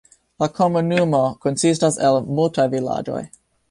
[0.43, 3.27] La komunumo konsistas el multaj vilaĝoj.